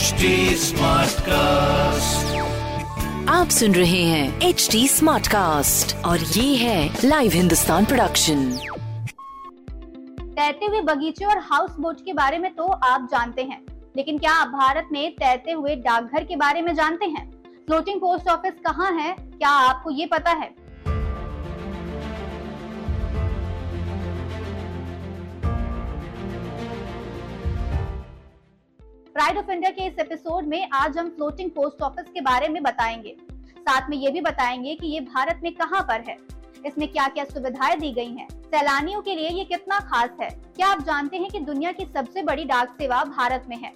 HD 0.00 0.28
Smartcast. 0.56 2.36
आप 3.28 3.48
सुन 3.48 3.74
रहे 3.74 4.02
हैं 4.02 4.40
एच 4.40 4.68
डी 4.72 4.88
स्मार्ट 4.88 5.26
कास्ट 5.26 5.96
और 6.04 6.18
ये 6.18 6.56
है 6.56 6.94
लाइव 7.04 7.32
हिंदुस्तान 7.32 7.84
प्रोडक्शन 7.84 8.44
तैरते 10.20 10.66
हुए 10.66 10.80
बगीचे 10.80 11.24
और 11.24 11.38
हाउस 11.38 11.70
बोट 11.80 12.00
के 12.04 12.12
बारे 12.12 12.38
में 12.38 12.54
तो 12.54 12.64
आप 12.64 13.08
जानते 13.10 13.42
हैं 13.42 13.60
लेकिन 13.96 14.18
क्या 14.18 14.32
आप 14.32 14.48
भारत 14.48 14.88
में 14.92 15.12
तैरते 15.12 15.52
हुए 15.52 15.76
डाकघर 15.76 16.24
के 16.24 16.36
बारे 16.36 16.62
में 16.62 16.74
जानते 16.74 17.06
हैं? 17.06 17.30
फ्लोटिंग 17.66 18.00
पोस्ट 18.00 18.28
ऑफ़िस 18.28 18.54
कहाँ 18.66 18.92
है? 18.92 19.12
क्या 19.12 19.48
आपको 19.48 19.90
ये 19.90 20.06
पता 20.06 20.30
है? 20.30 20.54
प्राइड 29.20 29.38
ऑफ़ 29.38 29.50
इंडिया 29.50 29.70
के 29.70 29.86
इस 29.86 29.98
एपिसोड 29.98 30.44
में 30.44 30.68
आज 30.72 30.98
हम 30.98 31.08
फ्लोटिंग 31.08 31.50
पोस्ट 31.50 31.82
ऑफ़िस 31.82 32.06
के 32.14 32.20
बारे 32.20 32.48
में 32.48 32.62
बताएँगे। 32.62 33.16
साथ 33.58 33.90
में 33.90 33.96
ये 33.96 34.10
भी 34.10 34.20
बताएँगे 34.20 34.74
कि 34.74 34.86
ये 34.86 35.00
भारत 35.00 35.40
में 35.42 35.54
कहाँ 35.54 35.82
पर 35.82 36.00
है? 36.08 36.16
इसमें 36.66 36.92
क्या 36.92 37.08
क्या 37.08 37.24
सुविधाएँ 37.24 37.76
दी 37.76 37.92
गई 37.92 38.10
हैं? 38.14 38.28
सैलानियों 38.28 39.02
के 39.02 39.14
लिए 39.14 39.28
ये 39.28 39.44
कितना 39.44 39.78
खास 39.78 40.10
है? 40.20 40.28
क्या 40.28 40.68
आप 40.68 40.82
जानते 40.82 41.16
हैं 41.16 41.30
कि 41.30 41.40
दुनिया 41.40 41.72
की 41.72 41.84
सबसे 41.84 42.22
बड़ी 42.22 42.44
डाक 42.44 42.70
सेवा 42.70 43.04
भारत 43.04 43.44
में 43.48 43.56
है? 43.56 43.72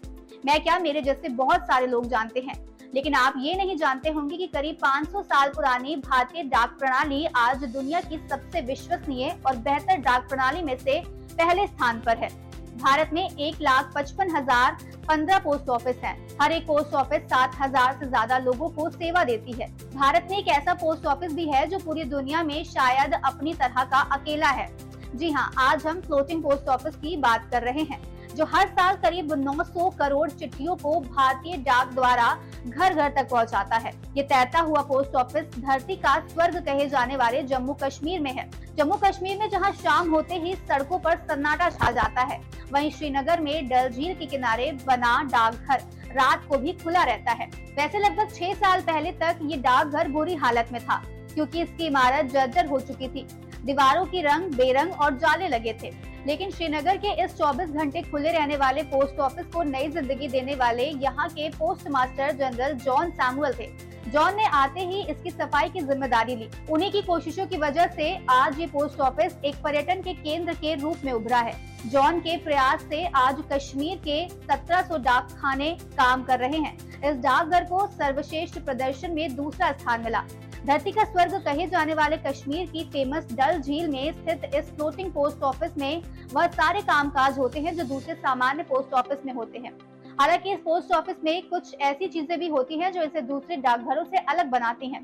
मैं 0.46 0.62
क्या 0.62 0.78
मेरे 0.78 1.02
जैसे 1.02 1.28
बहुत 1.28 1.60
सारे 1.60 1.86
लोग 1.86 2.08
जानते 2.08 2.40
हैं? 2.40 2.68
लेकिन 2.94 3.14
आप 3.14 3.34
ये 3.38 3.54
नहीं 3.54 3.76
जानते 3.76 4.10
होंगे 4.10 4.36
कि 4.36 4.46
करीब 4.46 4.76
500 4.76 5.22
साल 5.22 5.48
पुरानी 5.48 5.96
भारतीय 5.96 6.42
डाक 6.42 6.76
प्रणाली 6.78 7.26
आज 7.26 7.64
दुनिया 7.64 8.00
की 8.00 8.28
सबसे 8.28 8.60
विश्वसनीय 8.60 9.38
और 9.46 9.56
बेहतर 9.56 9.96
डाक 9.96 10.28
प्रणाली 10.28 10.62
में 10.62 10.78
से 10.78 11.00
पहले 11.08 11.66
स्थान 11.66 12.00
पर 12.00 12.18
है। 12.18 12.43
भारत 12.74 13.10
में 13.12 13.28
एक 13.28 13.60
लाख 13.62 13.92
पचपन 13.96 14.36
हज़ार 14.36 14.76
पंद्रह 15.08 15.38
पोस्ट 15.38 15.68
ऑफ़िस 15.68 15.96
हैं। 15.96 16.16
हर 16.40 16.52
एक 16.52 16.66
पोस्ट 16.66 16.94
ऑफ़िस 16.94 17.22
सात 17.22 17.56
हज़ार 17.60 17.90
ऐसी 17.90 18.06
ज़्यादा 18.06 18.38
लोगों 18.38 18.68
को 18.68 18.88
सेवा 18.90 19.24
देती 19.24 19.52
है। 19.52 19.68
भारत 19.94 20.28
में 20.30 20.38
एक 20.38 20.48
ऐसा 20.48 20.74
पोस्ट 20.74 21.06
ऑफ़िस 21.06 21.32
भी 21.32 21.44
है 21.44 21.66
जो 21.66 21.78
पूरी 21.78 22.04
दुनिया 22.04 22.42
में 22.42 22.64
शायद 22.64 23.14
अपनी 23.24 23.54
तरह 23.54 23.84
का 23.84 24.00
अकेला 24.12 24.48
है। 24.48 24.68
जी 25.14 25.30
हाँ 25.30 25.50
आज 25.58 25.86
हम 25.86 26.00
फ्लोटिंग 26.00 26.42
पोस्ट 26.42 26.68
ऑफ़िस 26.68 26.96
की 26.96 27.16
बात 27.16 27.48
कर 27.50 27.62
रहे 27.62 27.82
हैं। 27.82 28.00
जो 28.34 28.44
हर 28.46 28.68
साल 28.68 28.96
करीब 28.96 29.32
900 29.38 29.88
करोड़ 29.98 30.28
चिट्ठियों 30.30 30.74
को 30.76 30.98
भारतीय 31.00 31.56
डाक 31.58 31.92
द्वारा 31.94 32.32
घर 32.66 32.94
घर 32.94 33.08
तक 33.10 33.28
पहुंचाता 33.30 33.76
है। 33.76 33.92
ये 34.16 34.22
तैरता 34.24 34.60
हुआ 34.60 34.82
पोस्ट 34.84 35.14
ऑफ़िस 35.16 35.58
धरती 35.58 35.96
का 35.96 36.18
स्वर्ग 36.28 36.56
कहे 36.66 36.88
जाने 36.88 37.16
वाले 37.16 37.42
जम्मू 37.44 37.74
कश्मीर 37.82 38.20
में 38.20 38.32
है। 38.32 38.48
जम्मू 38.78 38.96
कश्मीर 39.04 39.38
में 39.38 39.48
जहाँ 39.50 39.72
शाम 39.74 40.10
होते 40.10 40.34
ही 40.36 40.54
सड़कों 40.62 40.98
पर 40.98 41.16
सन्नाटा 41.22 41.68
छा 41.70 41.90
जाता 41.92 42.22
है। 42.24 42.40
वहीं 42.72 42.90
श्रीनगर 42.90 43.40
में 43.40 43.68
डल 43.68 43.88
झील 43.88 44.14
के 44.14 44.26
किनारे 44.26 44.70
बना 44.86 45.22
डाकघर 45.24 45.82
रात 46.12 46.44
को 46.48 46.58
भी 46.58 46.72
खुला 46.74 47.02
रहता 47.04 47.32
है। 47.32 47.46
वैसे 47.76 47.98
लगभग 47.98 48.34
छह 48.34 48.52
साल 48.54 48.80
पहले 48.82 49.12
तक 49.14 49.38
ये 49.42 49.56
डाकघर 49.58 50.08
बुरी 50.08 50.34
हालत 50.36 50.68
में 50.72 50.80
था, 50.82 51.02
क्योंकि 51.34 51.62
इसकी 51.62 51.86
इमारत 51.86 52.30
जर्जर 52.32 52.66
हो 52.66 52.80
चुकी 52.80 53.08
थी। 53.08 53.26
दीवारों 53.64 54.04
की 54.06 54.20
रंग 54.22 54.54
बेरंग 54.54 55.00
और 55.00 55.16
जाले 55.18 55.48
लगे 55.48 55.72
थे। 55.82 55.92
लेकिन 56.26 56.50
श्रीनगर 56.50 56.96
के 56.96 57.12
इस 57.24 57.36
24 57.36 57.70
घंटे 57.70 58.02
खुले 58.02 58.30
रहने 58.32 58.56
वाले 58.56 58.82
पोस्ट 58.92 59.18
ऑफ़िस 59.20 59.46
को 59.46 59.62
नई 59.62 59.88
ज़िंदगी 59.88 60.28
देने 60.28 60.54
वाले 60.54 60.84
यहाँ 60.84 61.28
के 61.28 61.48
post 61.48 61.88
master 61.88 62.30
general 62.32 62.72
John 62.74 63.10
Samuel 63.10 63.52
थे। 63.52 63.66
जॉन 64.06 64.36
ने 64.36 64.44
आते 64.46 64.80
ही 64.80 65.02
इसकी 65.02 65.30
सफ़ाई 65.30 65.68
की 65.68 65.80
ज़िम्मेदारी 65.80 66.34
ली। 66.36 66.48
उन्हीं 66.70 66.90
की 66.92 67.02
कोशिशों 67.02 67.46
की 67.46 67.56
वजह 67.56 67.86
से 67.86 68.14
आज 68.30 68.58
ये 68.60 68.66
पोस्ट 68.66 69.00
ऑफ़िस 69.00 69.36
एक 69.44 69.54
पर्यटन 69.54 70.02
के 70.02 70.12
केंद्र 70.14 70.54
के 70.54 70.74
रूप 70.74 71.04
में 71.04 71.12
उभरा 71.12 71.38
है। 71.38 71.54
जॉन 71.90 72.20
के 72.20 72.36
प्रयास 72.36 72.82
से 72.82 73.04
आज 73.16 73.42
कश्मीर 73.52 73.96
के 74.04 74.20
1700 74.46 74.98
डाक 74.98 75.32
खाने 75.40 75.70
काम 75.98 76.22
कर 76.24 76.38
रहे 76.38 76.58
हैं। 76.58 76.76
इस 77.00 77.16
डाकघर 77.16 77.64
को 77.64 77.86
सर्वश्रेष्ठ 77.88 78.58
प्रदर्शन 78.58 79.10
में 79.10 79.36
दूसरा 79.36 79.72
स्थान 79.72 80.04
मिला। 80.04 80.24
धरती 80.66 80.90
का 80.92 81.04
स्वर्ग 81.04 81.32
कहे 81.44 81.66
जाने 81.66 81.94
वाले 81.94 82.16
कश्मीर 82.16 82.66
की 82.66 82.84
फ़ेमस 82.84 83.26
डल 83.32 83.60
झील 83.60 83.88
में 83.88 84.12
स्थित 84.12 84.54
इस 84.54 84.70
फ्लोटिंग 84.76 85.10
पोस्ट 85.12 85.42
ऑफ़िस 85.42 85.76
में 85.78 86.02
वह 86.32 86.46
सारे 86.46 86.80
कामकाज 86.82 87.38
होते 87.38 87.60
हैं 87.60 87.74
जो 87.76 87.84
दूसरे 87.84 88.14
सामान्य 88.14 88.62
पोस्ट 88.62 88.94
ऑफ़िस 88.94 89.24
में 89.26 89.32
होते 89.32 89.58
हैं। 89.58 89.72
हालाँकि 90.20 90.52
इस 90.52 90.60
पोस्ट 90.60 90.92
ऑफ़िस 90.92 91.16
में 91.24 91.48
कुछ 91.48 91.74
ऐसी 91.80 92.06
चीज़ें 92.06 92.38
भी 92.38 92.48
होती 92.48 92.78
हैं 92.78 92.92
जो 92.92 93.02
इसे 93.02 93.20
दूसरे 93.22 93.56
डाकघरों 93.56 94.04
से 94.04 94.24
अलग 94.24 94.50
बनाती 94.50 94.88
हैं। 94.88 95.02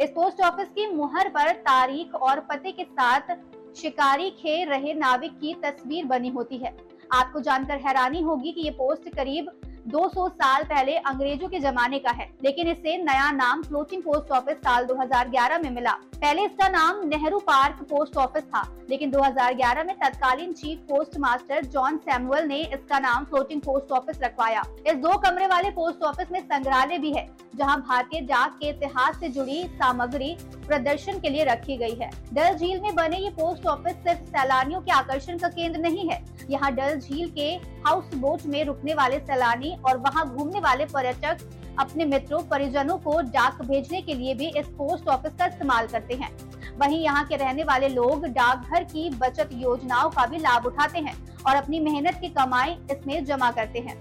इस 0.00 0.10
पोस्ट 0.10 0.40
ऑफ़िस 0.40 0.68
की 0.68 0.86
मुहर 0.94 1.28
पर 1.28 1.52
तारीख 1.60 2.14
और 2.14 2.40
पते 2.50 2.72
के 2.72 2.84
साथ 2.84 3.36
शिकारी 3.76 4.30
खेल 4.30 4.68
रहे 4.68 4.94
नाविक 4.94 5.38
की 5.40 5.54
तस्वीर 5.64 6.04
बनी 6.04 6.28
होती 6.28 6.56
है। 6.56 6.74
आपको 7.12 7.40
जानकर 7.40 7.86
हैरानी 7.86 8.22
होगी 8.22 8.52
कि 8.52 8.60
ये 8.60 8.70
पोस्ट 8.70 9.08
करीब 9.14 9.50
200 9.86 10.28
साल 10.30 10.62
पहले 10.64 10.96
अंग्रेज़ों 10.96 11.48
के 11.48 11.58
जमाने 11.58 11.98
का 11.98 12.10
है, 12.10 12.28
लेकिन 12.44 12.68
इसे 12.68 12.96
नया 12.98 13.30
नाम 13.32 13.62
फ्लोटिंग 13.62 14.02
पोस्ट 14.02 14.30
ऑफ़िस 14.32 14.56
साल 14.58 14.84
2011 14.86 15.62
में 15.62 15.70
मिला। 15.70 15.92
पहले 16.14 16.44
इसका 16.44 16.68
नाम 16.68 17.00
नेहरू 17.06 17.38
पार्क 17.40 17.82
पोस्ट 17.90 18.16
ऑफ़िस 18.16 18.44
था, 18.44 18.62
लेकिन 18.90 19.10
2011 19.10 19.84
में 19.84 19.94
तत्कालीन 19.96 20.52
chief 20.52 20.80
post 20.88 21.18
master 21.18 21.64
John 21.66 21.96
Samuel 21.98 22.46
ने 22.48 22.60
इसका 22.64 22.98
नाम 22.98 23.24
फ्लोटिंग 23.24 23.60
पोस्ट 23.60 23.92
ऑफ़िस 23.92 24.22
रखवाया। 24.22 24.62
इस 24.86 24.94
दो 24.96 25.16
कमरे 25.18 25.46
वाले 25.46 25.70
पोस्ट 25.72 26.02
ऑफ़िस 26.04 26.30
में 26.32 26.40
संग्रहालय 26.42 26.98
भी 26.98 27.12
है, 27.12 27.28
जहाँ 27.56 27.80
भारतीय 27.80 28.20
डाक 28.22 28.56
के 28.60 28.68
इतिहास 28.68 29.18
से 29.20 29.28
जुड़ी 29.30 29.62
सामग्री 29.74 30.36
प्रदर्शन 30.66 31.18
के 31.20 31.30
लिए 31.30 31.44
रखी 31.44 31.76
गई 31.76 31.94
है। 31.94 32.10
डल 32.32 32.54
झील 32.54 32.80
में 32.80 32.94
बने 32.94 33.16
ये 33.18 33.30
पोस्ट 33.32 33.66
ऑफ़िस 33.66 33.96
सिर्फ़ 33.98 34.20
सैलानियों 34.28 34.80
के 34.80 34.92
आकर्षण 34.92 35.38
का 35.38 35.48
केंद्र 35.50 35.80
नहीं 35.80 36.08
है 36.10 36.24
यहाँ 36.50 36.72
डल 36.74 36.98
झील 36.98 37.30
के 37.30 37.48
हाउस 37.86 38.14
बोट 38.14 38.46
में 38.46 38.64
रुकने 38.64 38.94
वाले 38.94 39.18
सैलानी 39.18 39.74
और 39.86 39.98
वहाँ 39.98 40.28
घूमने 40.28 40.60
वाले 40.60 40.84
पर्यटक 40.84 41.48
अपने 41.78 42.04
मित्रों, 42.04 42.40
परिजनों 42.40 42.96
को 42.98 43.20
डाक 43.22 43.62
भेजने 43.62 44.00
के 44.02 44.14
लिए 44.14 44.34
भी 44.34 44.48
इस 44.58 44.66
पोस्ट 44.78 45.08
ऑफ़िस 45.08 45.34
का 45.34 45.46
इस्तेमाल 45.46 45.86
करते 45.86 46.14
हैं। 46.14 46.30
वहीं 46.78 47.02
यहाँ 47.02 47.24
के 47.26 47.36
रहने 47.36 47.64
वाले 47.64 47.88
लोग 47.88 48.26
डाकघर 48.26 48.84
की 48.84 49.08
बचत 49.10 49.48
योजनाओं 49.52 50.10
का 50.10 50.26
भी 50.26 50.38
लाभ 50.38 50.66
उठाते 50.66 50.98
हैं 50.98 51.16
और 51.46 51.56
अपनी 51.56 51.80
मेहनत 51.80 52.18
की 52.20 52.28
कमाई 52.28 52.76
इसमें 52.92 53.24
जमा 53.24 53.50
करते 53.50 53.78
हैं। 53.78 53.96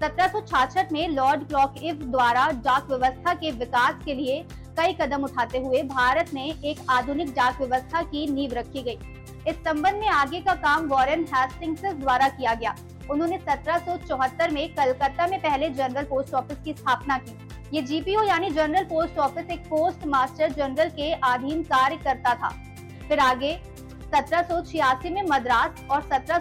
सत्रह 0.00 0.88
में 0.92 1.08
लॉर्ड 1.08 1.46
क्लॉक 1.48 1.74
इव 1.82 2.02
द्वारा 2.02 2.46
डाक 2.64 2.86
व्यवस्था 2.90 3.34
के 3.34 3.50
विकास 3.50 4.04
के 4.04 4.14
लिए 4.14 4.42
कई 4.78 4.92
कदम 5.00 5.24
उठाते 5.24 5.58
हुए 5.58 5.82
भारत 5.82 6.30
में 6.34 6.44
एक 6.44 6.78
आधुनिक 6.90 7.30
डाक 7.30 7.60
व्यवस्था 7.60 8.02
की 8.02 8.26
नींव 8.26 8.52
रखी 8.52 8.82
गई। 8.82 8.98
इस 9.48 9.56
संबंध 9.56 9.94
में 9.94 10.08
आगे 10.08 10.40
का 10.40 10.54
काम 10.54 10.86
वॉरेन 10.86 11.26
हेस्टिंग्स 11.34 11.84
द्वारा 11.84 12.28
किया 12.28 12.54
गया। 12.54 12.74
उन्होंने 13.10 13.38
1774 13.38 14.50
में 14.50 14.74
कलकत्ता 14.74 15.26
में 15.26 15.38
पहले 15.40 15.70
जनरल 15.70 16.04
पोस्ट 16.04 16.34
ऑफ़िस 16.34 16.58
की 16.64 16.72
स्थापना 16.72 17.18
की। 17.18 17.38
ये 17.72 17.82
जीपीओ 17.82 18.22
यानी 18.22 18.50
जनरल 18.50 18.84
पोस्ट 18.84 19.18
ऑफ़िस 19.18 19.50
एक 19.50 19.60
पोस्ट 19.60 20.06
मास्टर 20.06 20.52
जनरल 20.52 20.88
के 20.90 21.12
अधीन 21.12 21.62
कार्य 21.62 21.96
करता 21.96 22.34
था। 22.34 22.48
फिर 23.08 23.18
आगे, 23.18 23.56
सत्रह 24.04 24.42
सौ 24.42 24.60
छियासी 24.62 25.10
में 25.10 25.22
मद्रास 25.22 25.84
और 25.90 26.02
सत्रह 26.02 26.38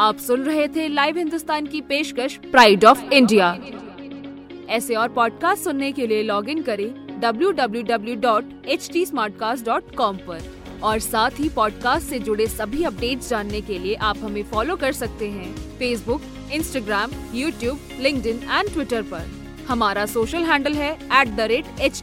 आप 0.00 0.18
सुन 0.18 0.42
रहे 0.42 0.68
थे 0.68 0.88
लाइव 0.88 1.18
हिंदुस्तान 1.18 1.66
की 1.66 1.80
पेशकश 1.80 2.40
प्राइड 2.50 2.84
ऑफ़ 2.84 3.12
इंडिया 3.12 3.58
ऐसे 4.68 4.94
और 4.94 5.08
पॉडकास्ट 5.08 5.64
सुनने 5.64 5.92
के 5.92 6.06
लिए 6.06 6.22
लॉग 6.22 6.48
इन 6.48 6.62
करें 6.62 7.20
www.htsmartcast.com 7.20 10.00
पर। 10.00 10.40
और 10.82 10.98
साथ 10.98 11.30
ही 11.30 11.48
पॉडकास्ट 11.48 12.06
से 12.06 12.18
जुड़े 12.18 12.46
सभी 12.46 12.84
अपडेट्स 12.84 13.30
जानने 13.30 13.60
के 13.60 13.78
लिए 13.78 13.94
आप 13.94 14.18
हमें 14.18 14.42
फॉलो 14.42 14.76
कर 14.76 14.92
सकते 14.92 15.28
हैं। 15.28 15.78
Facebook 15.78 16.20
Instagram 16.52 17.10
YouTube 17.34 17.78
link 18.00 18.26
and 18.26 18.72
Twitter 18.72 19.02
पर। 19.02 19.30
हमारा 19.68 20.06
सोशल 20.06 20.38
हैंडल 20.38 20.72
है 20.72 20.94
एट 20.94 21.28
द 21.28 21.40
रेट 21.40 21.64
एच 21.80 22.02